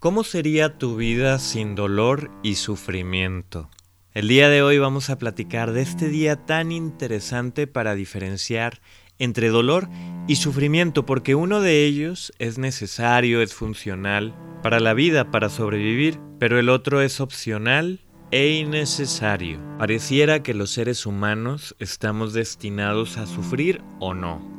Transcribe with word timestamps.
¿Cómo 0.00 0.22
sería 0.22 0.78
tu 0.78 0.94
vida 0.94 1.40
sin 1.40 1.74
dolor 1.74 2.30
y 2.44 2.54
sufrimiento? 2.54 3.68
El 4.14 4.28
día 4.28 4.48
de 4.48 4.62
hoy 4.62 4.78
vamos 4.78 5.10
a 5.10 5.18
platicar 5.18 5.72
de 5.72 5.82
este 5.82 6.08
día 6.08 6.36
tan 6.36 6.70
interesante 6.70 7.66
para 7.66 7.96
diferenciar 7.96 8.80
entre 9.18 9.48
dolor 9.48 9.88
y 10.28 10.36
sufrimiento, 10.36 11.04
porque 11.04 11.34
uno 11.34 11.60
de 11.60 11.84
ellos 11.84 12.32
es 12.38 12.58
necesario, 12.58 13.42
es 13.42 13.54
funcional 13.54 14.36
para 14.62 14.78
la 14.78 14.94
vida, 14.94 15.32
para 15.32 15.48
sobrevivir, 15.48 16.20
pero 16.38 16.60
el 16.60 16.68
otro 16.68 17.02
es 17.02 17.20
opcional 17.20 17.98
e 18.30 18.50
innecesario. 18.50 19.58
Pareciera 19.78 20.44
que 20.44 20.54
los 20.54 20.70
seres 20.70 21.06
humanos 21.06 21.74
estamos 21.80 22.34
destinados 22.34 23.16
a 23.16 23.26
sufrir 23.26 23.82
o 23.98 24.14
no. 24.14 24.57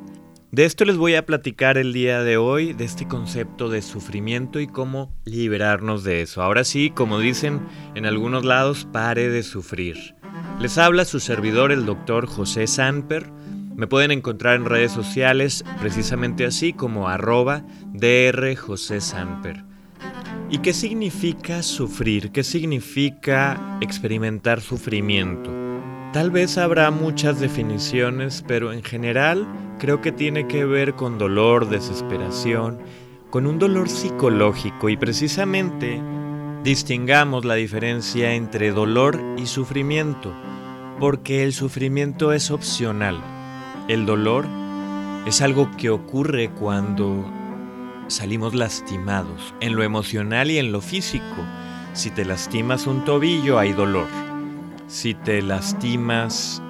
De 0.51 0.65
esto 0.65 0.83
les 0.83 0.97
voy 0.97 1.13
a 1.13 1.27
platicar 1.27 1.77
el 1.77 1.93
día 1.93 2.23
de 2.23 2.37
hoy, 2.37 2.73
de 2.73 2.83
este 2.83 3.07
concepto 3.07 3.69
de 3.69 3.83
sufrimiento 3.83 4.59
y 4.59 4.65
cómo 4.65 5.13
liberarnos 5.23 6.03
de 6.03 6.23
eso. 6.23 6.41
Ahora 6.41 6.63
sí, 6.63 6.89
como 6.89 7.19
dicen 7.19 7.61
en 7.93 8.07
algunos 8.07 8.43
lados, 8.45 8.87
pare 8.91 9.29
de 9.29 9.43
sufrir. 9.43 10.15
Les 10.59 10.79
habla 10.79 11.05
su 11.05 11.19
servidor, 11.19 11.71
el 11.71 11.85
doctor 11.85 12.25
José 12.25 12.65
Sanper. 12.65 13.29
Me 13.75 13.85
pueden 13.85 14.09
encontrar 14.09 14.55
en 14.55 14.65
redes 14.65 14.91
sociales 14.91 15.63
precisamente 15.79 16.45
así 16.45 16.73
como 16.73 17.07
arroba 17.09 17.63
DR 17.93 18.55
José. 18.55 18.97
¿Y 20.49 20.57
qué 20.57 20.73
significa 20.73 21.61
sufrir? 21.61 22.31
¿Qué 22.31 22.43
significa 22.43 23.77
experimentar 23.81 24.61
sufrimiento? 24.61 25.68
Tal 26.13 26.31
vez 26.31 26.57
habrá 26.57 26.89
muchas 26.89 27.39
definiciones, 27.39 28.43
pero 28.47 28.73
en 28.73 28.81
general 28.81 29.47
creo 29.77 30.01
que 30.01 30.11
tiene 30.11 30.47
que 30.47 30.65
ver 30.65 30.95
con 30.95 31.19
dolor, 31.19 31.69
desesperación, 31.69 32.79
con 33.29 33.45
un 33.45 33.59
dolor 33.59 33.89
psicológico 33.89 34.89
y 34.89 34.97
precisamente 34.97 36.01
distingamos 36.63 37.45
la 37.45 37.53
diferencia 37.53 38.33
entre 38.33 38.71
dolor 38.71 39.21
y 39.37 39.45
sufrimiento, 39.45 40.33
porque 40.99 41.43
el 41.43 41.53
sufrimiento 41.53 42.33
es 42.33 42.49
opcional. 42.49 43.21
El 43.87 44.07
dolor 44.07 44.47
es 45.27 45.43
algo 45.43 45.69
que 45.77 45.91
ocurre 45.91 46.49
cuando 46.49 47.23
salimos 48.07 48.55
lastimados, 48.55 49.53
en 49.61 49.75
lo 49.75 49.83
emocional 49.83 50.49
y 50.49 50.57
en 50.57 50.71
lo 50.71 50.81
físico. 50.81 51.45
Si 51.93 52.09
te 52.09 52.25
lastimas 52.25 52.87
un 52.87 53.05
tobillo 53.05 53.59
hay 53.59 53.73
dolor 53.73 54.28
si 54.89 55.13
te 55.13 55.41
lastimas 55.43 56.61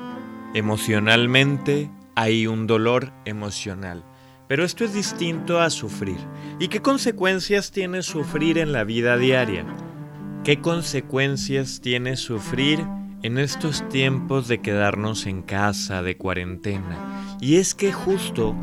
emocionalmente, 0.54 1.90
hay 2.16 2.48
un 2.48 2.68
dolor 2.68 3.14
emocional. 3.24 4.04
Pero 4.50 4.66
esto 4.66 4.84
es 4.84 4.94
distinto 4.94 5.62
a 5.62 5.70
sufrir. 5.70 6.18
¿Y 6.60 6.68
qué 6.68 6.82
consecuencias 6.82 7.72
tiene 7.72 8.02
sufrir 8.04 8.58
en 8.58 8.74
la 8.74 8.84
vida 8.84 9.16
diaria? 9.16 9.66
¿Qué 10.44 10.60
consecuencias 10.60 11.80
tiene 11.82 12.18
sufrir 12.18 12.86
en 13.24 13.38
estos 13.38 13.88
tiempos 13.88 14.50
de 14.50 14.60
quedarnos 14.60 15.26
en 15.26 15.42
casa, 15.42 16.02
de 16.02 16.18
cuarentena? 16.18 17.38
Y 17.40 17.56
es 17.56 17.74
que 17.74 17.94
justo 17.94 18.54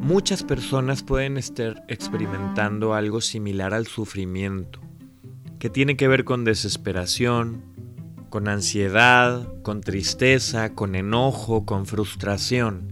muchas 0.00 0.42
personas 0.42 1.04
pueden 1.04 1.36
estar 1.36 1.84
experimentando 1.86 2.94
algo 2.94 3.20
similar 3.20 3.72
al 3.72 3.86
sufrimiento, 3.86 4.80
que 5.60 5.70
tiene 5.70 5.96
que 5.96 6.08
ver 6.08 6.24
con 6.24 6.44
desesperación, 6.44 7.75
con 8.36 8.48
ansiedad, 8.48 9.48
con 9.62 9.80
tristeza, 9.80 10.74
con 10.74 10.94
enojo, 10.94 11.64
con 11.64 11.86
frustración. 11.86 12.82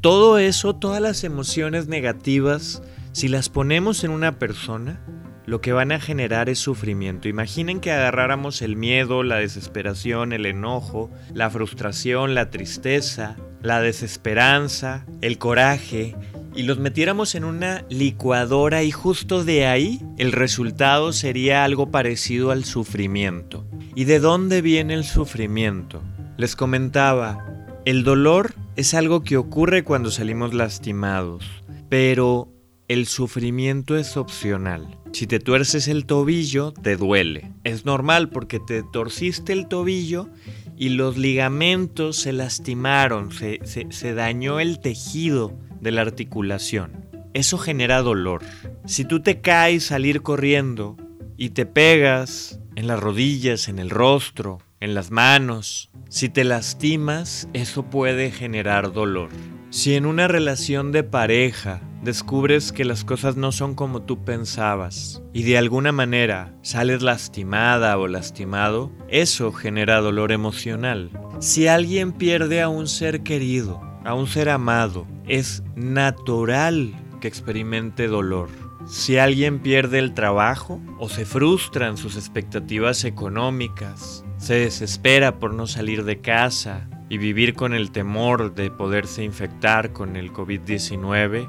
Todo 0.00 0.38
eso, 0.38 0.74
todas 0.74 1.00
las 1.00 1.22
emociones 1.22 1.86
negativas, 1.86 2.82
si 3.12 3.28
las 3.28 3.48
ponemos 3.48 4.02
en 4.02 4.10
una 4.10 4.40
persona, 4.40 5.00
lo 5.46 5.60
que 5.60 5.72
van 5.72 5.92
a 5.92 6.00
generar 6.00 6.48
es 6.48 6.58
sufrimiento. 6.58 7.28
Imaginen 7.28 7.78
que 7.78 7.92
agarráramos 7.92 8.60
el 8.60 8.74
miedo, 8.74 9.22
la 9.22 9.36
desesperación, 9.36 10.32
el 10.32 10.46
enojo, 10.46 11.12
la 11.32 11.48
frustración, 11.48 12.34
la 12.34 12.50
tristeza, 12.50 13.36
la 13.62 13.80
desesperanza, 13.80 15.06
el 15.20 15.38
coraje, 15.38 16.16
y 16.56 16.64
los 16.64 16.80
metiéramos 16.80 17.36
en 17.36 17.44
una 17.44 17.84
licuadora 17.88 18.82
y 18.82 18.90
justo 18.90 19.44
de 19.44 19.64
ahí 19.66 20.02
el 20.18 20.32
resultado 20.32 21.12
sería 21.12 21.62
algo 21.62 21.92
parecido 21.92 22.50
al 22.50 22.64
sufrimiento. 22.64 23.64
¿Y 23.94 24.04
de 24.04 24.20
dónde 24.20 24.62
viene 24.62 24.94
el 24.94 25.04
sufrimiento? 25.04 26.02
Les 26.38 26.56
comentaba, 26.56 27.46
el 27.84 28.04
dolor 28.04 28.54
es 28.74 28.94
algo 28.94 29.22
que 29.22 29.36
ocurre 29.36 29.84
cuando 29.84 30.10
salimos 30.10 30.54
lastimados, 30.54 31.44
pero 31.90 32.48
el 32.88 33.06
sufrimiento 33.06 33.98
es 33.98 34.16
opcional. 34.16 34.98
Si 35.12 35.26
te 35.26 35.40
tuerces 35.40 35.88
el 35.88 36.06
tobillo, 36.06 36.72
te 36.72 36.96
duele. 36.96 37.52
Es 37.64 37.84
normal 37.84 38.30
porque 38.30 38.60
te 38.60 38.82
torciste 38.82 39.52
el 39.52 39.68
tobillo 39.68 40.30
y 40.78 40.88
los 40.88 41.18
ligamentos 41.18 42.16
se 42.16 42.32
lastimaron, 42.32 43.30
se, 43.30 44.14
dañó 44.14 44.58
el 44.58 44.80
tejido 44.80 45.52
de 45.82 45.90
la 45.90 46.00
articulación. 46.00 46.92
Eso 47.34 47.58
genera 47.58 48.00
dolor. 48.00 48.42
Si 48.86 49.04
tú 49.04 49.20
te 49.20 49.42
caes 49.42 49.84
salir 49.84 50.22
corriendo 50.22 50.96
y 51.36 51.50
te 51.50 51.66
pegas 51.66 52.58
en 52.76 52.86
las 52.86 53.00
rodillas, 53.00 53.68
en 53.68 53.78
el 53.78 53.90
rostro, 53.90 54.58
en 54.80 54.94
las 54.94 55.10
manos. 55.10 55.90
Si 56.08 56.28
te 56.28 56.44
lastimas, 56.44 57.48
eso 57.52 57.84
puede 57.84 58.30
generar 58.30 58.92
dolor. 58.92 59.30
Si 59.70 59.94
en 59.94 60.04
una 60.04 60.28
relación 60.28 60.92
de 60.92 61.02
pareja 61.02 61.80
descubres 62.02 62.72
que 62.72 62.84
las 62.84 63.04
cosas 63.04 63.36
no 63.36 63.52
son 63.52 63.74
como 63.74 64.02
tú 64.02 64.24
pensabas 64.24 65.22
y 65.32 65.44
de 65.44 65.56
alguna 65.56 65.92
manera 65.92 66.54
sales 66.62 67.00
lastimada 67.00 67.96
o 67.96 68.08
lastimado, 68.08 68.92
eso 69.08 69.52
genera 69.52 70.00
dolor 70.00 70.32
emocional. 70.32 71.10
Si 71.38 71.68
alguien 71.68 72.12
pierde 72.12 72.60
a 72.60 72.68
un 72.68 72.86
ser 72.86 73.22
querido, 73.22 73.80
a 74.04 74.14
un 74.14 74.26
ser 74.26 74.48
amado, 74.48 75.06
es 75.26 75.62
natural 75.74 76.92
que 77.20 77.28
experimente 77.28 78.08
dolor. 78.08 78.48
Si 78.86 79.16
alguien 79.16 79.60
pierde 79.60 79.98
el 80.00 80.12
trabajo 80.12 80.80
o 80.98 81.08
se 81.08 81.24
frustran 81.24 81.96
sus 81.96 82.16
expectativas 82.16 83.04
económicas, 83.04 84.24
se 84.38 84.54
desespera 84.54 85.38
por 85.38 85.54
no 85.54 85.66
salir 85.66 86.04
de 86.04 86.20
casa 86.20 86.88
y 87.08 87.18
vivir 87.18 87.54
con 87.54 87.74
el 87.74 87.92
temor 87.92 88.54
de 88.54 88.70
poderse 88.70 89.22
infectar 89.22 89.92
con 89.92 90.16
el 90.16 90.32
COVID-19, 90.32 91.48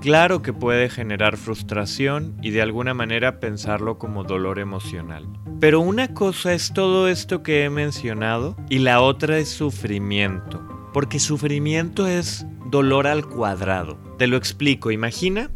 claro 0.00 0.40
que 0.40 0.54
puede 0.54 0.88
generar 0.88 1.36
frustración 1.36 2.36
y 2.42 2.50
de 2.50 2.62
alguna 2.62 2.94
manera 2.94 3.40
pensarlo 3.40 3.98
como 3.98 4.24
dolor 4.24 4.58
emocional. 4.58 5.28
Pero 5.60 5.80
una 5.80 6.14
cosa 6.14 6.54
es 6.54 6.72
todo 6.72 7.08
esto 7.08 7.42
que 7.42 7.64
he 7.64 7.70
mencionado 7.70 8.56
y 8.70 8.78
la 8.78 9.02
otra 9.02 9.36
es 9.38 9.50
sufrimiento, 9.50 10.66
porque 10.94 11.20
sufrimiento 11.20 12.06
es 12.06 12.46
dolor 12.70 13.06
al 13.06 13.26
cuadrado. 13.26 13.98
Te 14.16 14.26
lo 14.26 14.38
explico, 14.38 14.90
imagina 14.90 15.50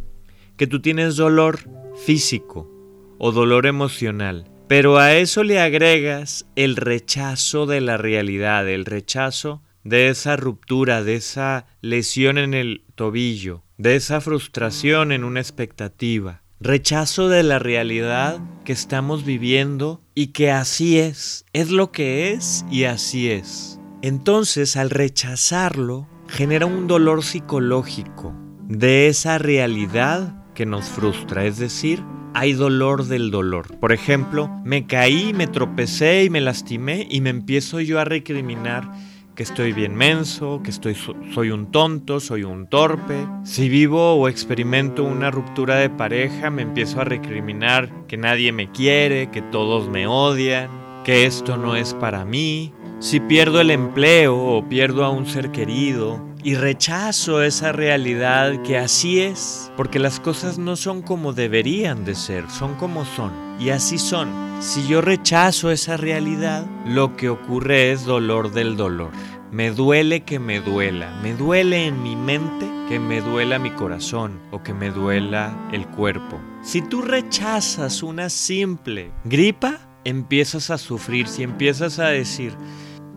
que 0.56 0.66
tú 0.66 0.80
tienes 0.80 1.16
dolor 1.16 1.60
físico 2.04 2.70
o 3.18 3.32
dolor 3.32 3.66
emocional, 3.66 4.50
pero 4.68 4.98
a 4.98 5.14
eso 5.14 5.42
le 5.42 5.60
agregas 5.60 6.46
el 6.56 6.76
rechazo 6.76 7.66
de 7.66 7.80
la 7.80 7.96
realidad, 7.96 8.68
el 8.68 8.84
rechazo 8.84 9.62
de 9.82 10.08
esa 10.08 10.36
ruptura, 10.36 11.02
de 11.02 11.16
esa 11.16 11.66
lesión 11.80 12.38
en 12.38 12.54
el 12.54 12.82
tobillo, 12.94 13.62
de 13.76 13.96
esa 13.96 14.20
frustración 14.20 15.12
en 15.12 15.24
una 15.24 15.40
expectativa, 15.40 16.42
rechazo 16.60 17.28
de 17.28 17.42
la 17.42 17.58
realidad 17.58 18.40
que 18.64 18.72
estamos 18.72 19.24
viviendo 19.24 20.00
y 20.14 20.28
que 20.28 20.50
así 20.50 20.98
es, 20.98 21.44
es 21.52 21.70
lo 21.70 21.92
que 21.92 22.32
es 22.32 22.64
y 22.70 22.84
así 22.84 23.30
es. 23.30 23.78
Entonces 24.00 24.76
al 24.76 24.90
rechazarlo 24.90 26.08
genera 26.28 26.66
un 26.66 26.86
dolor 26.86 27.22
psicológico 27.22 28.34
de 28.68 29.08
esa 29.08 29.38
realidad 29.38 30.43
que 30.54 30.66
nos 30.66 30.88
frustra, 30.88 31.44
es 31.44 31.58
decir, 31.58 32.02
hay 32.34 32.52
dolor 32.52 33.04
del 33.04 33.30
dolor. 33.30 33.78
Por 33.78 33.92
ejemplo, 33.92 34.50
me 34.64 34.86
caí, 34.86 35.32
me 35.32 35.46
tropecé 35.46 36.24
y 36.24 36.30
me 36.30 36.40
lastimé 36.40 37.06
y 37.10 37.20
me 37.20 37.30
empiezo 37.30 37.80
yo 37.80 38.00
a 38.00 38.04
recriminar 38.04 38.90
que 39.34 39.42
estoy 39.42 39.72
bien 39.72 39.96
menso, 39.96 40.60
que 40.62 40.70
estoy 40.70 40.96
soy 41.32 41.50
un 41.50 41.72
tonto, 41.72 42.20
soy 42.20 42.44
un 42.44 42.68
torpe. 42.68 43.26
Si 43.44 43.68
vivo 43.68 44.14
o 44.14 44.28
experimento 44.28 45.02
una 45.02 45.30
ruptura 45.30 45.76
de 45.76 45.90
pareja, 45.90 46.50
me 46.50 46.62
empiezo 46.62 47.00
a 47.00 47.04
recriminar 47.04 48.06
que 48.06 48.16
nadie 48.16 48.52
me 48.52 48.70
quiere, 48.70 49.30
que 49.30 49.42
todos 49.42 49.88
me 49.88 50.06
odian, 50.06 50.70
que 51.04 51.26
esto 51.26 51.56
no 51.56 51.74
es 51.74 51.94
para 51.94 52.24
mí. 52.24 52.72
Si 53.00 53.20
pierdo 53.20 53.60
el 53.60 53.70
empleo 53.70 54.36
o 54.36 54.68
pierdo 54.68 55.04
a 55.04 55.10
un 55.10 55.26
ser 55.26 55.50
querido, 55.50 56.20
y 56.44 56.56
rechazo 56.56 57.42
esa 57.42 57.72
realidad 57.72 58.60
que 58.62 58.76
así 58.76 59.22
es, 59.22 59.72
porque 59.78 59.98
las 59.98 60.20
cosas 60.20 60.58
no 60.58 60.76
son 60.76 61.00
como 61.00 61.32
deberían 61.32 62.04
de 62.04 62.14
ser, 62.14 62.50
son 62.50 62.74
como 62.74 63.06
son, 63.06 63.32
y 63.58 63.70
así 63.70 63.96
son. 63.96 64.28
Si 64.60 64.86
yo 64.86 65.00
rechazo 65.00 65.70
esa 65.70 65.96
realidad, 65.96 66.66
lo 66.84 67.16
que 67.16 67.30
ocurre 67.30 67.92
es 67.92 68.04
dolor 68.04 68.52
del 68.52 68.76
dolor. 68.76 69.10
Me 69.50 69.70
duele 69.70 70.24
que 70.24 70.38
me 70.38 70.60
duela. 70.60 71.18
Me 71.22 71.32
duele 71.32 71.86
en 71.86 72.02
mi 72.02 72.14
mente 72.14 72.68
que 72.88 72.98
me 72.98 73.20
duela 73.20 73.58
mi 73.58 73.70
corazón 73.70 74.40
o 74.50 74.62
que 74.62 74.74
me 74.74 74.90
duela 74.90 75.56
el 75.72 75.86
cuerpo. 75.86 76.40
Si 76.62 76.82
tú 76.82 77.02
rechazas 77.02 78.02
una 78.02 78.28
simple 78.28 79.12
gripa, 79.24 79.78
empiezas 80.04 80.70
a 80.70 80.78
sufrir. 80.78 81.28
Si 81.28 81.42
empiezas 81.42 81.98
a 81.98 82.08
decir, 82.08 82.52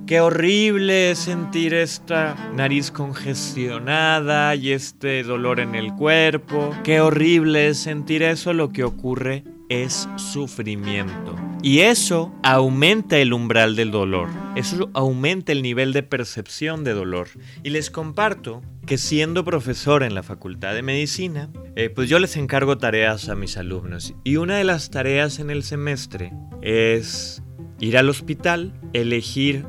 Qué 0.07 0.21
horrible 0.21 1.11
es 1.11 1.19
sentir 1.19 1.73
esta 1.73 2.33
nariz 2.55 2.91
congestionada 2.91 4.55
y 4.55 4.71
este 4.71 5.21
dolor 5.21 5.59
en 5.59 5.75
el 5.75 5.93
cuerpo. 5.95 6.73
Qué 6.85 7.01
horrible 7.01 7.67
es 7.67 7.77
sentir 7.79 8.23
eso. 8.23 8.53
Lo 8.53 8.69
que 8.69 8.85
ocurre 8.85 9.43
es 9.67 10.07
sufrimiento. 10.15 11.35
Y 11.61 11.79
eso 11.79 12.33
aumenta 12.41 13.17
el 13.17 13.33
umbral 13.33 13.75
del 13.75 13.91
dolor. 13.91 14.29
Eso 14.55 14.89
aumenta 14.93 15.51
el 15.51 15.61
nivel 15.61 15.91
de 15.91 16.03
percepción 16.03 16.85
de 16.85 16.93
dolor. 16.93 17.27
Y 17.63 17.71
les 17.71 17.91
comparto 17.91 18.61
que 18.85 18.97
siendo 18.97 19.43
profesor 19.43 20.03
en 20.03 20.15
la 20.15 20.23
Facultad 20.23 20.73
de 20.73 20.83
Medicina, 20.83 21.49
eh, 21.75 21.89
pues 21.89 22.07
yo 22.07 22.19
les 22.19 22.37
encargo 22.37 22.77
tareas 22.77 23.27
a 23.27 23.35
mis 23.35 23.57
alumnos. 23.57 24.13
Y 24.23 24.37
una 24.37 24.55
de 24.55 24.63
las 24.63 24.89
tareas 24.89 25.39
en 25.39 25.49
el 25.49 25.63
semestre 25.63 26.31
es 26.61 27.43
ir 27.81 27.97
al 27.97 28.09
hospital, 28.09 28.73
elegir 28.93 29.65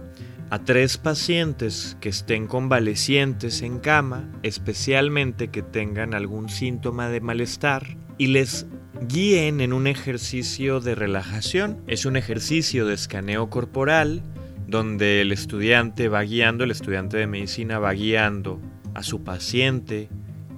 a 0.50 0.58
tres 0.60 0.96
pacientes 0.96 1.96
que 2.00 2.08
estén 2.08 2.46
convalecientes 2.46 3.62
en 3.62 3.78
cama, 3.78 4.30
especialmente 4.42 5.48
que 5.48 5.62
tengan 5.62 6.14
algún 6.14 6.48
síntoma 6.48 7.08
de 7.08 7.20
malestar, 7.20 7.96
y 8.16 8.28
les 8.28 8.66
guíen 9.06 9.60
en 9.60 9.72
un 9.72 9.86
ejercicio 9.86 10.80
de 10.80 10.94
relajación. 10.94 11.82
Es 11.86 12.04
un 12.04 12.16
ejercicio 12.16 12.86
de 12.86 12.94
escaneo 12.94 13.50
corporal 13.50 14.22
donde 14.66 15.22
el 15.22 15.32
estudiante 15.32 16.08
va 16.08 16.22
guiando, 16.22 16.64
el 16.64 16.70
estudiante 16.70 17.16
de 17.16 17.26
medicina 17.26 17.78
va 17.78 17.92
guiando 17.92 18.60
a 18.94 19.02
su 19.02 19.22
paciente 19.22 20.08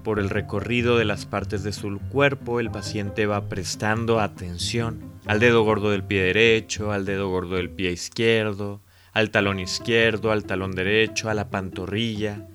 por 0.03 0.19
el 0.19 0.31
recorrido 0.31 0.97
de 0.97 1.05
las 1.05 1.27
partes 1.27 1.63
de 1.63 1.73
su 1.73 1.99
cuerpo, 2.09 2.59
el 2.59 2.71
paciente 2.71 3.27
va 3.27 3.49
prestando 3.49 4.19
atención 4.19 5.11
al 5.27 5.39
dedo 5.39 5.63
gordo 5.63 5.91
del 5.91 6.03
pie 6.03 6.23
derecho, 6.23 6.91
al 6.91 7.05
dedo 7.05 7.29
gordo 7.29 7.57
del 7.57 7.71
pie 7.71 7.93
izquierdo, 7.93 8.83
al 9.13 9.31
talón 9.31 9.59
izquierdo, 9.59 10.33
al 10.33 10.45
talón 10.45 10.73
derecho, 10.73 11.29
a 11.29 11.35
la 11.35 11.51
pantorrilla 11.51 12.47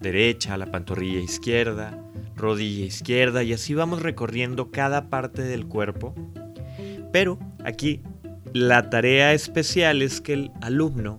derecha, 0.00 0.54
a 0.54 0.58
la 0.58 0.66
pantorrilla 0.66 1.20
izquierda, 1.20 1.98
rodilla 2.36 2.84
izquierda 2.84 3.42
y 3.42 3.52
así 3.52 3.74
vamos 3.74 4.02
recorriendo 4.02 4.70
cada 4.70 5.08
parte 5.08 5.42
del 5.42 5.66
cuerpo. 5.66 6.14
Pero 7.12 7.38
aquí 7.64 8.02
la 8.52 8.90
tarea 8.90 9.32
especial 9.32 10.02
es 10.02 10.20
que 10.20 10.34
el 10.34 10.50
alumno 10.60 11.18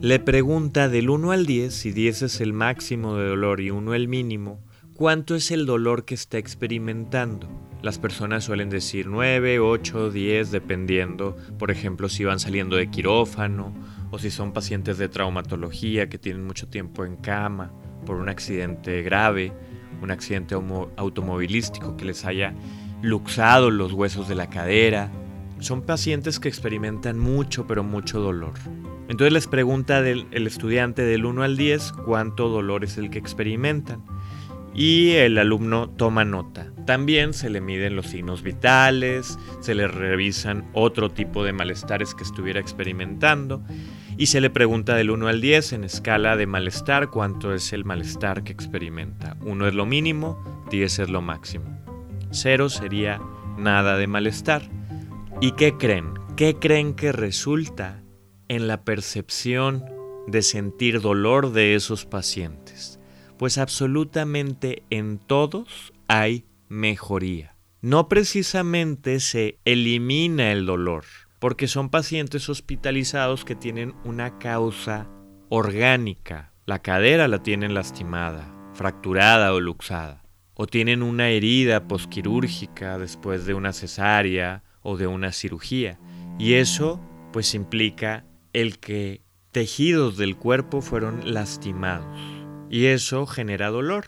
le 0.00 0.18
pregunta 0.18 0.88
del 0.88 1.10
1 1.10 1.32
al 1.32 1.46
10, 1.46 1.72
si 1.74 1.92
10 1.92 2.22
es 2.22 2.40
el 2.40 2.52
máximo 2.52 3.16
de 3.16 3.28
dolor 3.28 3.60
y 3.60 3.70
1 3.70 3.94
el 3.94 4.08
mínimo, 4.08 4.60
cuánto 4.94 5.34
es 5.34 5.50
el 5.50 5.66
dolor 5.66 6.04
que 6.04 6.14
está 6.14 6.38
experimentando. 6.38 7.48
Las 7.82 7.98
personas 7.98 8.44
suelen 8.44 8.68
decir 8.68 9.06
9, 9.06 9.58
8, 9.58 10.10
10, 10.10 10.50
dependiendo, 10.50 11.36
por 11.58 11.70
ejemplo, 11.70 12.10
si 12.10 12.24
van 12.24 12.38
saliendo 12.38 12.76
de 12.76 12.90
quirófano 12.90 13.72
o 14.10 14.18
si 14.18 14.30
son 14.30 14.52
pacientes 14.52 14.98
de 14.98 15.08
traumatología 15.08 16.10
que 16.10 16.18
tienen 16.18 16.46
mucho 16.46 16.68
tiempo 16.68 17.06
en 17.06 17.16
cama 17.16 17.72
por 18.04 18.16
un 18.16 18.28
accidente 18.28 19.02
grave, 19.02 19.52
un 20.02 20.10
accidente 20.10 20.54
automovilístico 20.54 21.96
que 21.96 22.04
les 22.04 22.26
haya 22.26 22.54
luxado 23.00 23.70
los 23.70 23.92
huesos 23.92 24.28
de 24.28 24.34
la 24.34 24.50
cadera. 24.50 25.10
Son 25.60 25.80
pacientes 25.82 26.38
que 26.38 26.48
experimentan 26.48 27.18
mucho, 27.18 27.66
pero 27.66 27.82
mucho 27.82 28.20
dolor. 28.20 28.54
Entonces 29.08 29.32
les 29.32 29.46
pregunta 29.46 30.00
el 30.00 30.46
estudiante 30.46 31.02
del 31.02 31.24
1 31.24 31.42
al 31.42 31.56
10 31.56 31.92
cuánto 32.04 32.48
dolor 32.48 32.84
es 32.84 32.98
el 32.98 33.10
que 33.10 33.18
experimentan. 33.18 34.04
Y 34.74 35.12
el 35.12 35.38
alumno 35.38 35.90
toma 35.90 36.24
nota. 36.24 36.72
También 36.86 37.34
se 37.34 37.50
le 37.50 37.60
miden 37.60 37.96
los 37.96 38.06
signos 38.06 38.42
vitales, 38.42 39.38
se 39.60 39.74
le 39.74 39.88
revisan 39.88 40.68
otro 40.72 41.10
tipo 41.10 41.44
de 41.44 41.52
malestares 41.52 42.14
que 42.14 42.22
estuviera 42.22 42.60
experimentando 42.60 43.62
y 44.16 44.26
se 44.26 44.40
le 44.40 44.50
pregunta 44.50 44.94
del 44.94 45.10
1 45.10 45.28
al 45.28 45.40
10 45.40 45.72
en 45.72 45.84
escala 45.84 46.36
de 46.36 46.46
malestar 46.46 47.08
cuánto 47.08 47.54
es 47.54 47.72
el 47.72 47.84
malestar 47.84 48.44
que 48.44 48.52
experimenta. 48.52 49.36
1 49.40 49.68
es 49.68 49.74
lo 49.74 49.86
mínimo, 49.86 50.66
10 50.70 50.98
es 51.00 51.08
lo 51.08 51.22
máximo. 51.22 51.64
0 52.30 52.68
sería 52.68 53.20
nada 53.56 53.96
de 53.96 54.06
malestar. 54.06 54.62
¿Y 55.40 55.52
qué 55.52 55.76
creen? 55.78 56.14
¿Qué 56.36 56.56
creen 56.56 56.94
que 56.94 57.12
resulta 57.12 58.02
en 58.48 58.66
la 58.66 58.84
percepción 58.84 59.84
de 60.26 60.42
sentir 60.42 61.00
dolor 61.00 61.52
de 61.52 61.74
esos 61.74 62.04
pacientes? 62.04 62.99
Pues 63.40 63.56
absolutamente 63.56 64.82
en 64.90 65.16
todos 65.16 65.94
hay 66.08 66.44
mejoría. 66.68 67.56
No 67.80 68.06
precisamente 68.06 69.18
se 69.18 69.58
elimina 69.64 70.52
el 70.52 70.66
dolor, 70.66 71.06
porque 71.38 71.66
son 71.66 71.88
pacientes 71.88 72.50
hospitalizados 72.50 73.46
que 73.46 73.54
tienen 73.54 73.94
una 74.04 74.38
causa 74.38 75.08
orgánica. 75.48 76.52
La 76.66 76.80
cadera 76.80 77.28
la 77.28 77.42
tienen 77.42 77.72
lastimada, 77.72 78.54
fracturada 78.74 79.54
o 79.54 79.60
luxada, 79.60 80.22
o 80.52 80.66
tienen 80.66 81.02
una 81.02 81.30
herida 81.30 81.88
posquirúrgica 81.88 82.98
después 82.98 83.46
de 83.46 83.54
una 83.54 83.72
cesárea 83.72 84.64
o 84.82 84.98
de 84.98 85.06
una 85.06 85.32
cirugía. 85.32 85.98
Y 86.38 86.56
eso 86.56 87.00
pues 87.32 87.54
implica 87.54 88.26
el 88.52 88.78
que 88.80 89.22
tejidos 89.50 90.18
del 90.18 90.36
cuerpo 90.36 90.82
fueron 90.82 91.32
lastimados. 91.32 92.39
Y 92.70 92.86
eso 92.86 93.26
genera 93.26 93.68
dolor. 93.68 94.04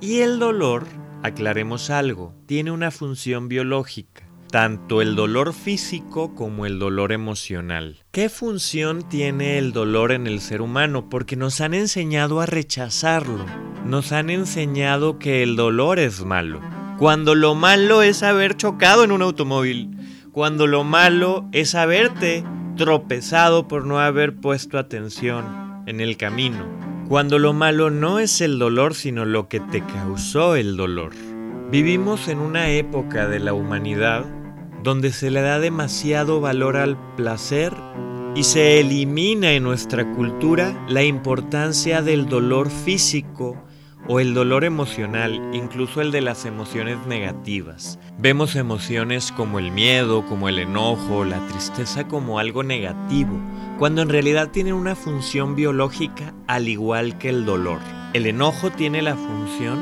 Y 0.00 0.20
el 0.20 0.38
dolor, 0.38 0.86
aclaremos 1.22 1.90
algo, 1.90 2.34
tiene 2.46 2.70
una 2.70 2.90
función 2.90 3.48
biológica 3.48 4.30
tanto 4.50 5.00
el 5.00 5.14
dolor 5.14 5.52
físico 5.52 6.34
como 6.34 6.66
el 6.66 6.78
dolor 6.78 7.12
emocional. 7.12 8.02
¿Qué 8.10 8.28
función 8.28 9.08
tiene 9.08 9.58
el 9.58 9.72
dolor 9.72 10.12
en 10.12 10.26
el 10.26 10.40
ser 10.40 10.60
humano? 10.60 11.08
Porque 11.08 11.36
nos 11.36 11.60
han 11.60 11.72
enseñado 11.72 12.40
a 12.40 12.46
rechazarlo. 12.46 13.46
Nos 13.86 14.12
han 14.12 14.28
enseñado 14.28 15.18
que 15.18 15.42
el 15.42 15.56
dolor 15.56 15.98
es 15.98 16.24
malo. 16.24 16.60
Cuando 16.98 17.34
lo 17.34 17.54
malo 17.54 18.02
es 18.02 18.22
haber 18.22 18.56
chocado 18.56 19.04
en 19.04 19.12
un 19.12 19.22
automóvil. 19.22 19.90
Cuando 20.32 20.66
lo 20.66 20.84
malo 20.84 21.48
es 21.52 21.74
haberte 21.74 22.44
tropezado 22.76 23.68
por 23.68 23.86
no 23.86 24.00
haber 24.00 24.36
puesto 24.36 24.78
atención 24.78 25.82
en 25.86 26.00
el 26.00 26.16
camino. 26.16 26.89
Cuando 27.10 27.40
lo 27.40 27.52
malo 27.52 27.90
no 27.90 28.20
es 28.20 28.40
el 28.40 28.60
dolor, 28.60 28.94
sino 28.94 29.24
lo 29.24 29.48
que 29.48 29.58
te 29.58 29.84
causó 29.84 30.54
el 30.54 30.76
dolor. 30.76 31.10
Vivimos 31.68 32.28
en 32.28 32.38
una 32.38 32.70
época 32.70 33.26
de 33.26 33.40
la 33.40 33.52
humanidad 33.52 34.24
donde 34.84 35.10
se 35.10 35.32
le 35.32 35.40
da 35.40 35.58
demasiado 35.58 36.40
valor 36.40 36.76
al 36.76 36.96
placer 37.16 37.74
y 38.36 38.44
se 38.44 38.78
elimina 38.78 39.54
en 39.54 39.64
nuestra 39.64 40.08
cultura 40.12 40.86
la 40.88 41.02
importancia 41.02 42.00
del 42.00 42.28
dolor 42.28 42.70
físico 42.70 43.60
o 44.06 44.20
el 44.20 44.32
dolor 44.32 44.62
emocional, 44.62 45.50
incluso 45.52 46.02
el 46.02 46.12
de 46.12 46.20
las 46.20 46.44
emociones 46.44 47.04
negativas. 47.08 47.98
Vemos 48.22 48.54
emociones 48.54 49.32
como 49.32 49.58
el 49.58 49.70
miedo, 49.70 50.26
como 50.26 50.50
el 50.50 50.58
enojo, 50.58 51.24
la 51.24 51.38
tristeza 51.46 52.06
como 52.06 52.38
algo 52.38 52.62
negativo, 52.62 53.40
cuando 53.78 54.02
en 54.02 54.10
realidad 54.10 54.50
tienen 54.50 54.74
una 54.74 54.94
función 54.94 55.56
biológica 55.56 56.34
al 56.46 56.68
igual 56.68 57.16
que 57.16 57.30
el 57.30 57.46
dolor. 57.46 57.80
El 58.12 58.26
enojo 58.26 58.70
tiene 58.70 59.00
la 59.00 59.16
función 59.16 59.78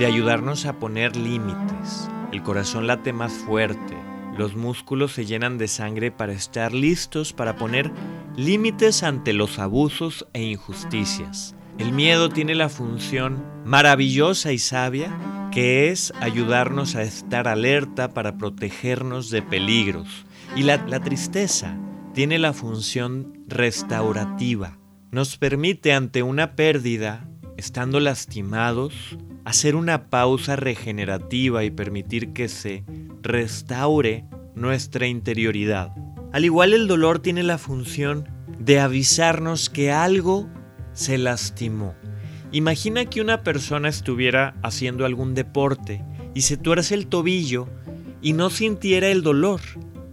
de 0.00 0.06
ayudarnos 0.06 0.66
a 0.66 0.72
poner 0.72 1.14
límites. 1.14 2.08
El 2.32 2.42
corazón 2.42 2.88
late 2.88 3.12
más 3.12 3.32
fuerte, 3.32 3.96
los 4.36 4.56
músculos 4.56 5.12
se 5.12 5.24
llenan 5.24 5.56
de 5.56 5.68
sangre 5.68 6.10
para 6.10 6.32
estar 6.32 6.72
listos 6.72 7.32
para 7.32 7.54
poner 7.54 7.92
límites 8.34 9.04
ante 9.04 9.32
los 9.32 9.60
abusos 9.60 10.26
e 10.32 10.42
injusticias. 10.42 11.54
El 11.78 11.92
miedo 11.92 12.30
tiene 12.30 12.54
la 12.54 12.70
función 12.70 13.44
maravillosa 13.64 14.52
y 14.52 14.58
sabia 14.58 15.14
que 15.52 15.90
es 15.90 16.12
ayudarnos 16.20 16.96
a 16.96 17.02
estar 17.02 17.48
alerta 17.48 18.14
para 18.14 18.38
protegernos 18.38 19.30
de 19.30 19.42
peligros. 19.42 20.24
Y 20.54 20.62
la, 20.62 20.78
la 20.86 21.00
tristeza 21.00 21.76
tiene 22.14 22.38
la 22.38 22.54
función 22.54 23.44
restaurativa. 23.46 24.78
Nos 25.10 25.36
permite 25.36 25.92
ante 25.92 26.22
una 26.22 26.56
pérdida, 26.56 27.28
estando 27.58 28.00
lastimados, 28.00 29.18
hacer 29.44 29.76
una 29.76 30.08
pausa 30.08 30.56
regenerativa 30.56 31.62
y 31.62 31.70
permitir 31.70 32.32
que 32.32 32.48
se 32.48 32.84
restaure 33.22 34.24
nuestra 34.54 35.06
interioridad. 35.06 35.94
Al 36.32 36.44
igual 36.44 36.72
el 36.72 36.86
dolor 36.88 37.18
tiene 37.18 37.42
la 37.42 37.58
función 37.58 38.28
de 38.58 38.80
avisarnos 38.80 39.68
que 39.68 39.92
algo 39.92 40.48
se 40.96 41.18
lastimó. 41.18 41.94
Imagina 42.50 43.04
que 43.04 43.20
una 43.20 43.42
persona 43.42 43.88
estuviera 43.88 44.54
haciendo 44.62 45.04
algún 45.04 45.34
deporte 45.34 46.02
y 46.34 46.40
se 46.40 46.56
tuerce 46.56 46.94
el 46.94 47.06
tobillo 47.06 47.68
y 48.20 48.32
no 48.32 48.50
sintiera 48.50 49.08
el 49.08 49.22
dolor 49.22 49.60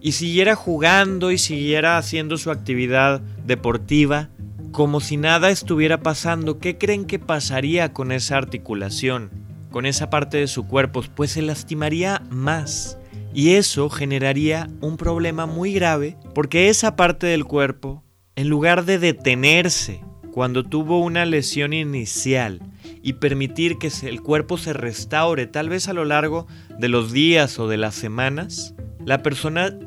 y 0.02 0.12
siguiera 0.12 0.56
jugando 0.56 1.32
y 1.32 1.38
siguiera 1.38 1.98
haciendo 1.98 2.38
su 2.38 2.52
actividad 2.52 3.22
deportiva 3.46 4.30
como 4.74 5.00
si 5.00 5.18
nada 5.18 5.52
estuviera 5.52 6.02
pasando, 6.02 6.58
¿qué 6.58 6.80
creen 6.80 7.06
que 7.06 7.20
pasaría 7.20 7.94
con 7.94 8.12
esa 8.12 8.38
articulación, 8.38 9.30
con 9.72 9.86
esa 9.86 10.10
parte 10.10 10.38
de 10.38 10.48
su 10.48 10.68
cuerpo? 10.68 11.04
Pues 11.16 11.32
se 11.32 11.44
lastimaría 11.44 12.24
más. 12.32 12.98
Y 13.36 13.52
eso 13.52 13.90
generaría 13.90 14.68
un 14.82 14.98
problema 14.98 15.46
muy 15.46 15.74
grave 15.74 16.18
porque 16.34 16.70
esa 16.70 16.96
parte 16.96 17.28
del 17.28 17.46
cuerpo, 17.46 18.04
en 18.36 18.50
lugar 18.50 18.84
de 18.86 18.98
detenerse 18.98 20.02
cuando 20.34 20.64
tuvo 20.64 21.00
una 21.00 21.26
lesión 21.26 21.74
inicial 21.74 22.60
y 23.04 23.14
permitir 23.14 23.78
que 23.78 23.92
el 24.02 24.24
cuerpo 24.24 24.58
se 24.58 24.74
restaure 24.74 25.46
tal 25.46 25.70
vez 25.70 25.88
a 25.88 25.94
lo 25.94 26.06
largo 26.06 26.48
de 26.80 26.88
los 26.88 27.12
días 27.12 27.60
o 27.60 27.68
de 27.68 27.78
las 27.78 27.94
semanas, 27.94 28.74
la 29.06 29.22
persona 29.22 29.78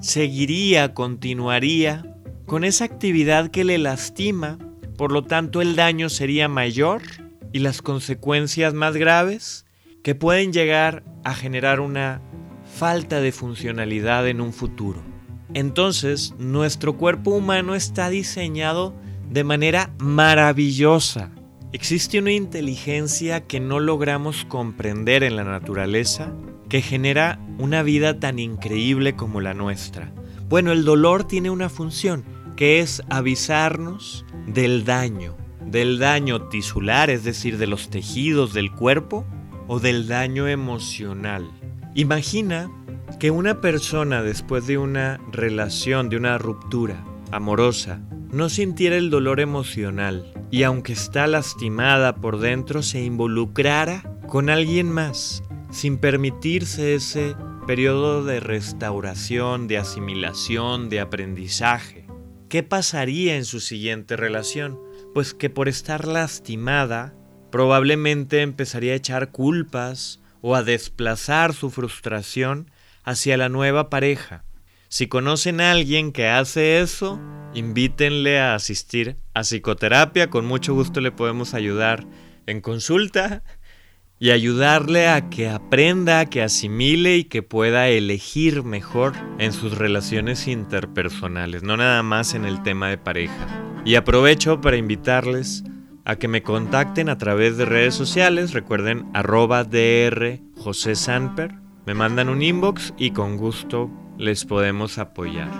seguiría, 0.00 0.94
continuaría 0.94 2.14
con 2.46 2.62
esa 2.62 2.84
actividad 2.84 3.50
que 3.50 3.64
le 3.64 3.78
lastima, 3.78 4.58
por 4.96 5.10
lo 5.10 5.24
tanto 5.24 5.60
el 5.60 5.74
daño 5.74 6.08
sería 6.08 6.48
mayor 6.48 7.02
y 7.52 7.58
las 7.58 7.82
consecuencias 7.82 8.74
más 8.74 8.96
graves 8.96 9.66
que 10.04 10.14
pueden 10.14 10.52
llegar 10.52 11.02
a 11.24 11.34
generar 11.34 11.80
una 11.80 12.22
falta 12.78 13.20
de 13.20 13.32
funcionalidad 13.32 14.28
en 14.28 14.40
un 14.40 14.52
futuro. 14.52 15.02
Entonces, 15.52 16.32
nuestro 16.38 16.96
cuerpo 16.96 17.32
humano 17.32 17.74
está 17.74 18.08
diseñado 18.08 18.94
de 19.30 19.44
manera 19.44 19.94
maravillosa. 19.98 21.30
Existe 21.72 22.18
una 22.18 22.32
inteligencia 22.32 23.46
que 23.46 23.60
no 23.60 23.80
logramos 23.80 24.44
comprender 24.44 25.22
en 25.22 25.36
la 25.36 25.44
naturaleza 25.44 26.32
que 26.68 26.82
genera 26.82 27.38
una 27.58 27.82
vida 27.82 28.18
tan 28.18 28.38
increíble 28.38 29.14
como 29.14 29.40
la 29.40 29.54
nuestra. 29.54 30.12
Bueno, 30.48 30.72
el 30.72 30.84
dolor 30.84 31.24
tiene 31.24 31.50
una 31.50 31.68
función, 31.68 32.24
que 32.56 32.80
es 32.80 33.02
avisarnos 33.10 34.24
del 34.46 34.84
daño, 34.84 35.36
del 35.64 35.98
daño 35.98 36.48
tisular, 36.48 37.10
es 37.10 37.24
decir, 37.24 37.58
de 37.58 37.66
los 37.66 37.90
tejidos 37.90 38.52
del 38.52 38.72
cuerpo, 38.72 39.26
o 39.68 39.80
del 39.80 40.06
daño 40.06 40.46
emocional. 40.46 41.50
Imagina 41.94 42.70
que 43.18 43.30
una 43.30 43.60
persona 43.60 44.22
después 44.22 44.66
de 44.66 44.78
una 44.78 45.18
relación, 45.32 46.08
de 46.08 46.16
una 46.16 46.38
ruptura 46.38 47.04
amorosa, 47.32 48.00
no 48.36 48.50
sintiera 48.50 48.96
el 48.96 49.08
dolor 49.08 49.40
emocional 49.40 50.30
y 50.50 50.64
aunque 50.64 50.92
está 50.92 51.26
lastimada 51.26 52.16
por 52.16 52.38
dentro 52.38 52.82
se 52.82 53.02
involucrara 53.02 54.02
con 54.28 54.50
alguien 54.50 54.90
más, 54.90 55.42
sin 55.70 55.96
permitirse 55.96 56.94
ese 56.94 57.34
periodo 57.66 58.24
de 58.24 58.40
restauración, 58.40 59.68
de 59.68 59.78
asimilación, 59.78 60.90
de 60.90 61.00
aprendizaje. 61.00 62.06
¿Qué 62.50 62.62
pasaría 62.62 63.36
en 63.36 63.46
su 63.46 63.58
siguiente 63.58 64.16
relación? 64.16 64.78
Pues 65.14 65.32
que 65.32 65.48
por 65.48 65.66
estar 65.66 66.06
lastimada, 66.06 67.14
probablemente 67.50 68.42
empezaría 68.42 68.92
a 68.92 68.96
echar 68.96 69.30
culpas 69.30 70.20
o 70.42 70.54
a 70.54 70.62
desplazar 70.62 71.54
su 71.54 71.70
frustración 71.70 72.70
hacia 73.02 73.38
la 73.38 73.48
nueva 73.48 73.88
pareja. 73.88 74.45
Si 74.96 75.08
conocen 75.08 75.60
a 75.60 75.72
alguien 75.72 76.10
que 76.10 76.26
hace 76.26 76.80
eso, 76.80 77.20
invítenle 77.52 78.40
a 78.40 78.54
asistir 78.54 79.18
a 79.34 79.42
psicoterapia, 79.42 80.30
con 80.30 80.46
mucho 80.46 80.72
gusto 80.72 81.02
le 81.02 81.12
podemos 81.12 81.52
ayudar 81.52 82.06
en 82.46 82.62
consulta 82.62 83.42
y 84.18 84.30
ayudarle 84.30 85.08
a 85.08 85.28
que 85.28 85.50
aprenda, 85.50 86.24
que 86.24 86.42
asimile 86.42 87.18
y 87.18 87.24
que 87.24 87.42
pueda 87.42 87.88
elegir 87.88 88.62
mejor 88.62 89.12
en 89.38 89.52
sus 89.52 89.76
relaciones 89.76 90.48
interpersonales, 90.48 91.62
no 91.62 91.76
nada 91.76 92.02
más 92.02 92.32
en 92.32 92.46
el 92.46 92.62
tema 92.62 92.88
de 92.88 92.96
pareja. 92.96 93.46
Y 93.84 93.96
aprovecho 93.96 94.62
para 94.62 94.78
invitarles 94.78 95.62
a 96.06 96.16
que 96.16 96.26
me 96.26 96.42
contacten 96.42 97.10
a 97.10 97.18
través 97.18 97.58
de 97.58 97.66
redes 97.66 97.94
sociales, 97.94 98.54
recuerden 98.54 99.04
arroba 99.12 99.62
dr 99.62 100.40
José 100.56 100.94
Sanper, 100.94 101.52
me 101.84 101.92
mandan 101.92 102.30
un 102.30 102.40
inbox 102.40 102.94
y 102.96 103.10
con 103.10 103.36
gusto 103.36 103.90
les 104.18 104.44
podemos 104.44 104.98
apoyar. 104.98 105.50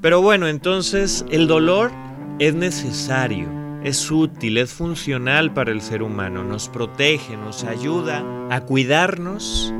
Pero 0.00 0.20
bueno, 0.20 0.48
entonces 0.48 1.24
el 1.30 1.46
dolor 1.46 1.90
es 2.38 2.54
necesario, 2.54 3.48
es 3.82 4.10
útil, 4.10 4.58
es 4.58 4.72
funcional 4.72 5.52
para 5.52 5.72
el 5.72 5.80
ser 5.80 6.02
humano, 6.02 6.44
nos 6.44 6.68
protege, 6.68 7.36
nos 7.36 7.64
ayuda 7.64 8.24
a 8.50 8.60
cuidarnos 8.60 9.72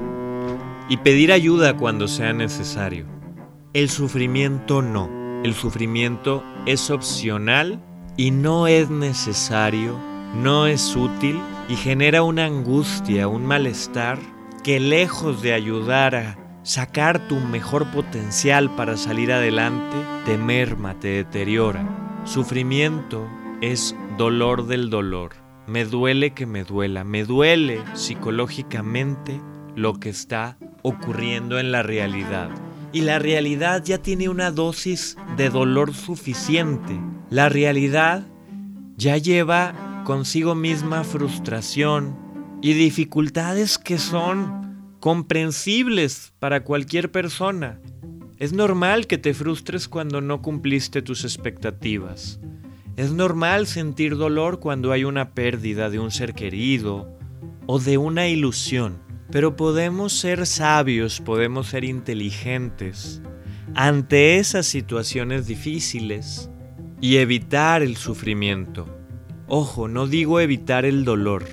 y 0.88 0.98
pedir 0.98 1.32
ayuda 1.32 1.76
cuando 1.76 2.08
sea 2.08 2.32
necesario. 2.32 3.06
El 3.72 3.90
sufrimiento 3.90 4.82
no, 4.82 5.10
el 5.44 5.54
sufrimiento 5.54 6.44
es 6.64 6.90
opcional 6.90 7.82
y 8.16 8.30
no 8.30 8.66
es 8.66 8.88
necesario, 8.90 9.98
no 10.34 10.66
es 10.66 10.94
útil 10.96 11.40
y 11.68 11.76
genera 11.76 12.22
una 12.22 12.46
angustia, 12.46 13.28
un 13.28 13.44
malestar 13.44 14.18
que 14.62 14.80
lejos 14.80 15.42
de 15.42 15.52
ayudar 15.52 16.14
a 16.14 16.43
sacar 16.64 17.28
tu 17.28 17.36
mejor 17.36 17.90
potencial 17.92 18.74
para 18.74 18.96
salir 18.96 19.30
adelante, 19.30 19.96
te 20.24 20.36
merma, 20.38 20.98
te 20.98 21.08
deteriora. 21.08 21.86
Sufrimiento 22.24 23.28
es 23.60 23.94
dolor 24.18 24.66
del 24.66 24.90
dolor. 24.90 25.32
Me 25.66 25.84
duele 25.84 26.32
que 26.32 26.46
me 26.46 26.64
duela, 26.64 27.04
me 27.04 27.24
duele 27.24 27.82
psicológicamente 27.92 29.40
lo 29.76 30.00
que 30.00 30.08
está 30.08 30.58
ocurriendo 30.82 31.58
en 31.58 31.70
la 31.70 31.82
realidad. 31.82 32.50
Y 32.92 33.02
la 33.02 33.18
realidad 33.18 33.82
ya 33.84 33.98
tiene 33.98 34.28
una 34.28 34.50
dosis 34.50 35.16
de 35.36 35.50
dolor 35.50 35.94
suficiente. 35.94 36.98
La 37.28 37.48
realidad 37.48 38.26
ya 38.96 39.18
lleva 39.18 40.02
consigo 40.04 40.54
misma 40.54 41.04
frustración 41.04 42.16
y 42.62 42.72
dificultades 42.74 43.78
que 43.78 43.98
son 43.98 44.63
comprensibles 45.04 46.32
para 46.38 46.64
cualquier 46.64 47.12
persona. 47.12 47.78
Es 48.38 48.54
normal 48.54 49.06
que 49.06 49.18
te 49.18 49.34
frustres 49.34 49.86
cuando 49.86 50.22
no 50.22 50.40
cumpliste 50.40 51.02
tus 51.02 51.24
expectativas. 51.24 52.40
Es 52.96 53.12
normal 53.12 53.66
sentir 53.66 54.16
dolor 54.16 54.60
cuando 54.60 54.92
hay 54.92 55.04
una 55.04 55.34
pérdida 55.34 55.90
de 55.90 55.98
un 55.98 56.10
ser 56.10 56.32
querido 56.32 57.18
o 57.66 57.78
de 57.78 57.98
una 57.98 58.28
ilusión. 58.28 58.96
Pero 59.30 59.56
podemos 59.56 60.14
ser 60.14 60.46
sabios, 60.46 61.20
podemos 61.20 61.66
ser 61.66 61.84
inteligentes 61.84 63.20
ante 63.74 64.38
esas 64.38 64.64
situaciones 64.64 65.46
difíciles 65.46 66.48
y 67.02 67.18
evitar 67.18 67.82
el 67.82 67.96
sufrimiento. 67.96 68.88
Ojo, 69.48 69.86
no 69.86 70.06
digo 70.06 70.40
evitar 70.40 70.86
el 70.86 71.04
dolor, 71.04 71.44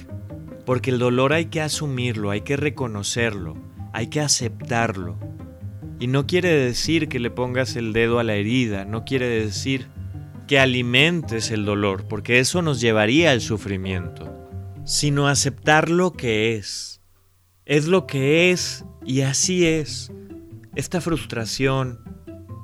porque 0.66 0.92
el 0.92 1.00
dolor 1.00 1.34
hay 1.34 1.46
que 1.46 1.62
asumirlo, 1.62 2.32
hay 2.32 2.42
que 2.42 2.58
reconocerlo, 2.58 3.56
hay 3.94 4.08
que 4.08 4.22
aceptarlo. 4.22 5.18
Y 6.00 6.08
no 6.08 6.26
quiere 6.26 6.50
decir 6.50 7.10
que 7.10 7.20
le 7.20 7.30
pongas 7.30 7.76
el 7.76 7.94
dedo 7.94 8.20
a 8.20 8.24
la 8.24 8.36
herida, 8.36 8.86
no 8.86 9.06
quiere 9.06 9.28
decir 9.28 9.88
que 10.48 10.60
alimentes 10.60 11.52
el 11.52 11.66
dolor, 11.66 12.08
porque 12.08 12.40
eso 12.40 12.62
nos 12.62 12.82
llevaría 12.82 13.32
al 13.32 13.42
sufrimiento, 13.42 14.50
sino 14.86 15.28
aceptar 15.28 15.90
lo 15.90 16.14
que 16.14 16.56
es. 16.56 17.02
Es 17.66 17.88
lo 17.88 18.08
que 18.08 18.52
es 18.52 18.84
y 19.06 19.22
así 19.22 19.66
es. 19.66 20.12
Esta 20.76 21.02
frustración, 21.02 22.00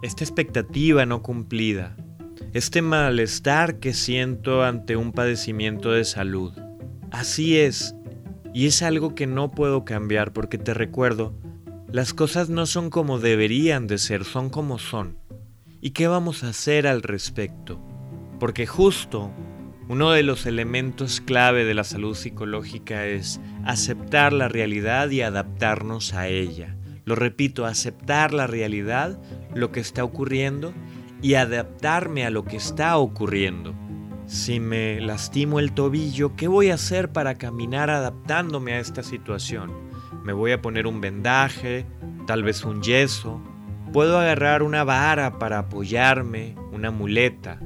esta 0.02 0.24
expectativa 0.24 1.06
no 1.06 1.22
cumplida, 1.22 1.96
este 2.54 2.82
malestar 2.82 3.80
que 3.80 3.94
siento 3.94 4.64
ante 4.64 4.96
un 4.96 5.12
padecimiento 5.12 5.92
de 5.92 6.06
salud 6.06 6.54
Así 7.12 7.58
es, 7.58 7.96
y 8.54 8.68
es 8.68 8.82
algo 8.82 9.16
que 9.16 9.28
no 9.28 9.52
puedo 9.52 9.86
cambiar 9.86 10.34
porque 10.34 10.58
te 10.58 10.74
recuerdo, 10.74 11.34
las 11.92 12.14
cosas 12.14 12.50
no 12.50 12.66
son 12.66 12.90
como 12.90 13.20
deberían 13.20 13.88
de 13.88 13.98
ser, 13.98 14.26
son 14.26 14.50
como 14.50 14.78
son. 14.78 15.18
¿Y 15.80 15.92
qué 15.92 16.08
vamos 16.08 16.44
a 16.44 16.50
hacer 16.50 16.88
al 16.88 17.02
respecto? 17.02 17.80
Porque 18.40 18.66
justo 18.66 19.32
uno 19.90 20.12
de 20.12 20.24
los 20.24 20.46
elementos 20.46 21.22
clave 21.22 21.64
de 21.64 21.74
la 21.74 21.86
salud 21.86 22.14
psicológica 22.14 23.06
es 23.06 23.40
aceptar 23.64 24.34
la 24.34 24.50
realidad 24.50 25.10
y 25.12 25.22
adaptarnos 25.22 26.14
a 26.14 26.28
ella. 26.28 26.76
Lo 27.06 27.16
repito, 27.16 27.66
aceptar 27.66 28.34
la 28.34 28.48
realidad, 28.48 29.18
lo 29.56 29.72
que 29.72 29.80
está 29.80 30.04
ocurriendo 30.04 30.74
y 31.22 31.36
adaptarme 31.36 32.26
a 32.26 32.32
lo 32.32 32.44
que 32.44 32.58
está 32.58 32.98
ocurriendo. 32.98 33.74
Si 34.28 34.60
me 34.60 35.00
lastimo 35.00 35.58
el 35.58 35.72
tobillo, 35.72 36.36
¿qué 36.36 36.50
voy 36.50 36.70
a 36.70 36.74
hacer 36.74 37.14
para 37.14 37.36
caminar 37.36 37.90
adaptándome 37.90 38.74
a 38.74 38.80
esta 38.82 39.02
situación? 39.02 39.72
Me 40.22 40.34
voy 40.34 40.52
a 40.52 40.62
poner 40.62 40.86
un 40.86 41.00
vendaje, 41.00 41.86
tal 42.26 42.44
vez 42.44 42.66
un 42.66 42.82
yeso. 42.82 43.42
Puedo 43.94 44.20
agarrar 44.20 44.64
una 44.64 44.84
vara 44.84 45.40
para 45.40 45.60
apoyarme, 45.60 46.56
una 46.74 46.92
muleta, 46.92 47.58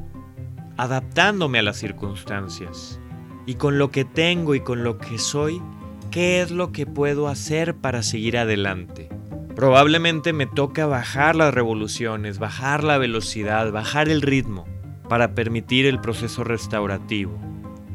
adaptándome 0.78 1.58
a 1.58 1.64
las 1.64 1.78
circunstancias. 1.78 3.00
Y 3.48 3.56
con 3.56 3.80
lo 3.80 3.90
que 3.90 4.06
tengo 4.06 4.54
y 4.54 4.60
con 4.60 4.84
lo 4.84 5.00
que 5.00 5.18
soy, 5.18 5.64
¿qué 6.12 6.44
es 6.44 6.52
lo 6.52 6.72
que 6.72 6.86
puedo 6.86 7.28
hacer 7.28 7.76
para 7.76 8.04
seguir 8.04 8.38
adelante? 8.38 9.10
Probablemente 9.56 10.32
me 10.32 10.46
toca 10.46 10.86
bajar 10.86 11.36
las 11.36 11.56
revoluciones, 11.56 12.38
bajar 12.38 12.84
la 12.84 13.00
velocidad, 13.00 13.72
bajar 13.72 14.10
el 14.10 14.22
ritmo 14.22 14.68
para 15.12 15.36
permitir 15.36 15.88
el 15.88 16.00
proceso 16.00 16.46
restaurativo. 16.46 17.38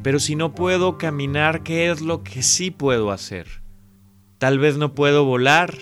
Pero 0.02 0.18
si 0.18 0.36
no 0.36 0.54
puedo 0.54 0.98
caminar, 0.98 1.62
¿qué 1.62 1.90
es 1.90 2.02
lo 2.02 2.22
que 2.22 2.42
sí 2.42 2.70
puedo 2.70 3.10
hacer? 3.10 3.62
Tal 4.36 4.58
vez 4.58 4.76
no 4.76 4.94
puedo 4.94 5.24
volar, 5.24 5.72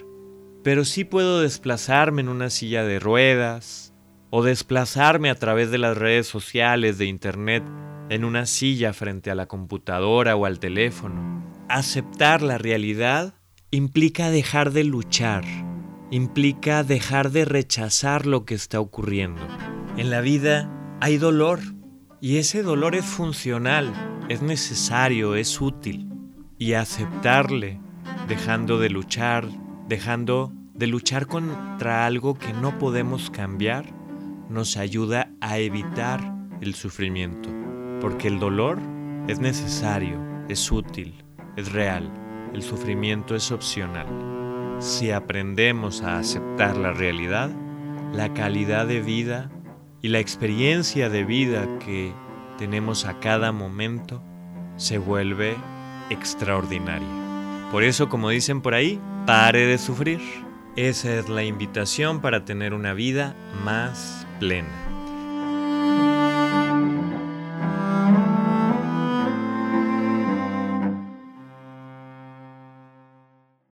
pero 0.62 0.84
sí 0.84 1.02
puedo 1.02 1.40
desplazarme 1.40 2.20
en 2.20 2.28
una 2.28 2.50
silla 2.50 2.84
de 2.84 3.00
ruedas 3.00 3.92
o 4.30 4.44
desplazarme 4.44 5.28
a 5.28 5.34
través 5.34 5.72
de 5.72 5.78
las 5.78 5.98
redes 5.98 6.28
sociales, 6.28 6.98
de 6.98 7.06
internet, 7.06 7.64
en 8.10 8.24
una 8.24 8.46
silla 8.46 8.92
frente 8.92 9.32
a 9.32 9.34
la 9.34 9.46
computadora 9.46 10.36
o 10.36 10.46
al 10.46 10.60
teléfono. 10.60 11.44
Aceptar 11.68 12.42
la 12.42 12.58
realidad 12.58 13.34
implica 13.72 14.30
dejar 14.30 14.70
de 14.70 14.84
luchar, 14.84 15.42
implica 16.12 16.84
dejar 16.84 17.32
de 17.32 17.44
rechazar 17.44 18.24
lo 18.24 18.44
que 18.44 18.54
está 18.54 18.78
ocurriendo. 18.78 19.42
En 19.96 20.10
la 20.10 20.20
vida 20.20 20.70
hay 21.00 21.18
dolor 21.18 21.60
y 22.20 22.38
ese 22.38 22.62
dolor 22.62 22.94
es 22.94 23.04
funcional, 23.04 23.92
es 24.28 24.40
necesario, 24.40 25.34
es 25.34 25.60
útil. 25.60 26.08
Y 26.56 26.72
aceptarle, 26.72 27.80
dejando 28.28 28.78
de 28.78 28.88
luchar, 28.88 29.46
dejando 29.88 30.52
de 30.72 30.86
luchar 30.86 31.26
contra 31.26 32.06
algo 32.06 32.34
que 32.34 32.52
no 32.52 32.78
podemos 32.78 33.30
cambiar, 33.30 33.84
nos 34.48 34.76
ayuda 34.76 35.30
a 35.40 35.58
evitar 35.58 36.34
el 36.60 36.74
sufrimiento. 36.74 37.50
Porque 38.00 38.28
el 38.28 38.38
dolor 38.38 38.78
es 39.28 39.40
necesario, 39.40 40.18
es 40.48 40.72
útil, 40.72 41.22
es 41.56 41.72
real. 41.72 42.10
El 42.54 42.62
sufrimiento 42.62 43.34
es 43.34 43.50
opcional. 43.50 44.06
Si 44.78 45.10
aprendemos 45.10 46.02
a 46.02 46.18
aceptar 46.18 46.76
la 46.76 46.92
realidad, 46.92 47.50
la 48.12 48.32
calidad 48.32 48.86
de 48.86 49.00
vida 49.00 49.50
y 50.04 50.08
la 50.08 50.18
experiencia 50.18 51.08
de 51.08 51.25
vida 51.25 51.66
que 51.78 52.12
tenemos 52.58 53.06
a 53.06 53.20
cada 53.20 53.52
momento 53.52 54.20
se 54.76 54.99
vuelve 54.99 55.56
extraordinaria. 56.11 57.08
Por 57.73 57.84
eso, 57.84 58.11
como 58.11 58.28
dicen 58.28 58.61
por 58.61 58.75
ahí, 58.75 59.00
pare 59.25 59.64
de 59.64 59.78
sufrir. 59.78 60.20
Esa 60.76 61.14
es 61.14 61.30
la 61.30 61.42
invitación 61.42 62.20
para 62.20 62.44
tener 62.44 62.75
una 62.75 62.92
vida 62.92 63.34
más 63.64 64.26
plena. 64.40 64.93